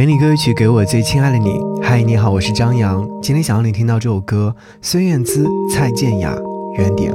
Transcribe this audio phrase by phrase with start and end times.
[0.00, 1.60] 给你歌曲，给我最亲爱的你。
[1.82, 3.06] 嗨，你好，我是张扬。
[3.20, 6.34] 今天想要你听到这首歌，孙燕姿、蔡健雅
[6.78, 7.12] 《原点》。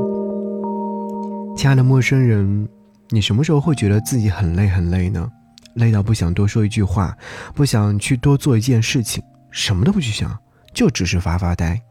[1.57, 2.69] 亲爱的陌生人，
[3.09, 5.27] 你什么时候会觉得自己很累很累呢？
[5.73, 7.17] 累到不想多说一句话，
[7.55, 10.37] 不想去多做一件事情，什么都不去想，
[10.71, 11.81] 就只是发发呆。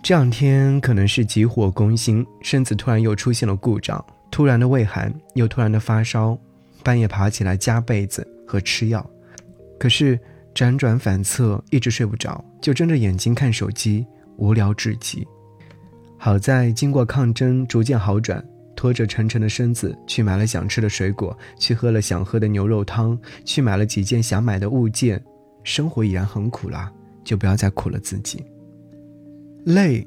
[0.00, 6.38] 这两天可能是急火攻心，身子突然又出现了故障，突然的畏寒，又突然的发烧，
[6.84, 9.04] 半夜爬起来加被子和吃药。
[9.78, 10.18] 可是
[10.54, 14.06] 辗转反侧，一直睡不着，就睁着眼睛看手机，
[14.36, 15.26] 无聊至极。
[16.16, 18.42] 好在经过抗争，逐渐好转，
[18.74, 25.22] 拖着沉沉的身子去买了想吃的水果，去喝了想喝的牛肉汤，去买了几件想买的物件。
[25.64, 26.92] 生活已然很苦了，
[27.24, 28.44] 就不要再苦了自己。
[29.64, 30.06] 累，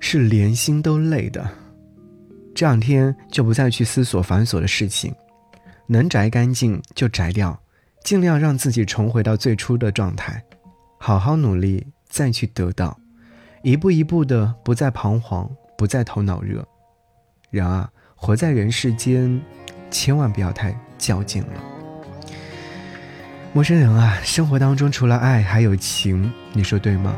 [0.00, 1.48] 是连心都累的。
[2.54, 5.14] 这两天就不再去思索繁琐的事情，
[5.86, 7.58] 能摘干净就摘掉。
[8.04, 10.42] 尽量让自己重回到最初的状态，
[10.98, 12.98] 好好努力，再去得到，
[13.62, 16.66] 一步一步的，不再彷徨，不再头脑热。
[17.50, 19.40] 人啊，活在人世间，
[19.90, 21.62] 千万不要太较劲了。
[23.52, 27.14] 陌生人啊，生活当中除了爱还有情，你说对吗？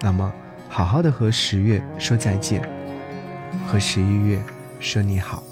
[0.00, 0.32] 那么，
[0.68, 2.62] 好好的和十月说再见，
[3.66, 4.42] 和十一月
[4.80, 5.42] 说你好。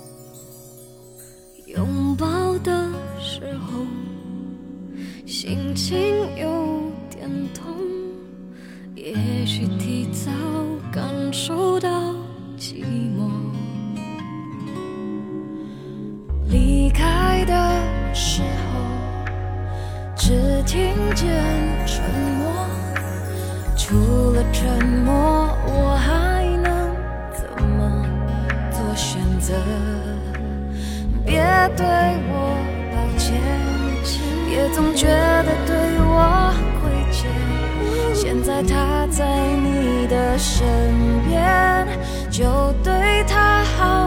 [5.43, 5.97] 心情
[6.37, 7.75] 有点痛，
[8.95, 9.15] 也
[9.47, 10.31] 许提早
[10.93, 11.03] 感
[11.33, 11.89] 受到
[12.59, 12.85] 寂
[13.17, 13.31] 寞。
[16.51, 17.55] 离开的
[18.13, 18.81] 时候，
[20.15, 21.43] 只听见
[21.87, 22.05] 沉
[22.39, 22.67] 默。
[23.79, 26.95] 除了沉默，我还能
[27.33, 28.05] 怎么
[28.71, 29.55] 做选择？
[31.25, 31.41] 别
[31.79, 31.87] 对
[32.29, 32.35] 我
[32.93, 33.41] 抱歉。
[34.53, 35.07] 也总觉
[38.43, 39.25] 在他在
[39.57, 40.67] 你的身
[41.29, 41.87] 边，
[42.31, 44.00] 就对他好。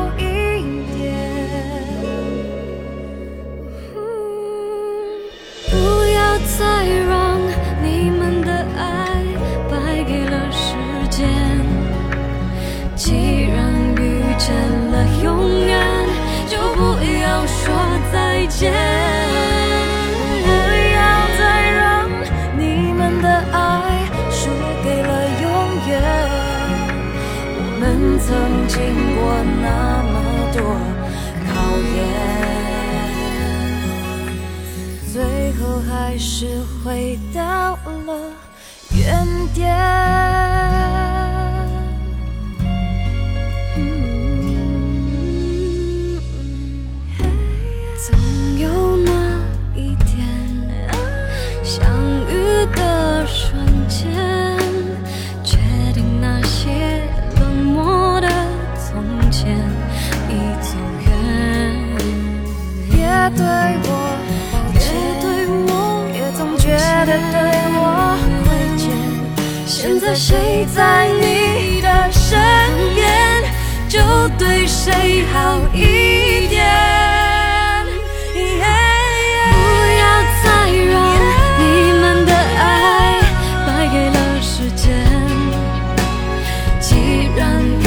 [28.34, 28.82] 曾经
[29.16, 29.22] 过
[29.62, 30.14] 那么
[30.54, 30.60] 多
[31.54, 31.54] 考
[31.94, 31.96] 验，
[35.14, 35.22] 最
[35.54, 36.48] 后还是
[36.84, 37.78] 回到
[38.08, 38.10] 了
[69.66, 72.40] 现在谁在你的身
[72.94, 73.44] 边，
[73.88, 74.00] 就
[74.38, 76.64] 对谁好一点。
[78.34, 79.58] 不
[80.00, 80.04] 要
[80.44, 80.94] 再让
[81.60, 81.62] 你
[82.00, 83.22] 们的爱
[83.66, 84.84] 败给了时间。
[86.80, 86.96] 既
[87.36, 87.82] 然遇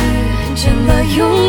[0.55, 1.46] 见了永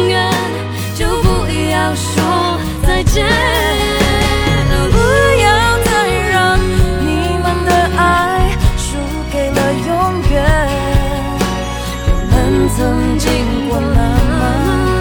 [12.77, 13.27] 曾经
[13.67, 14.01] 过那
[14.37, 14.41] 么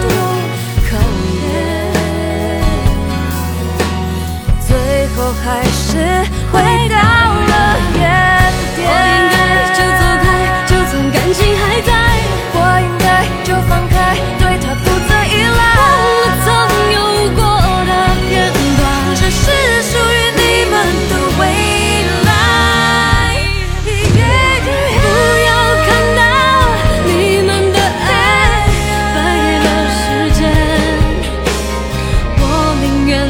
[0.01, 0.09] 多
[0.89, 0.97] 考
[1.35, 1.45] 验，
[4.59, 4.69] 最
[5.15, 5.85] 后还是
[6.51, 6.55] 回
[6.89, 7.36] 到。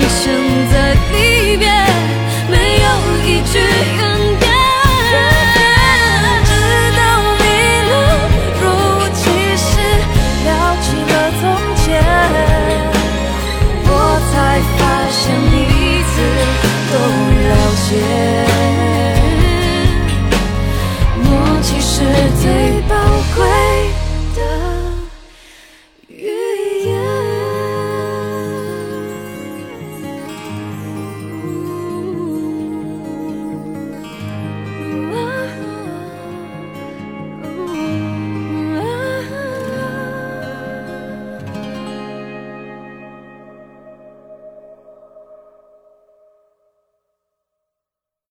[0.07, 0.46] 一生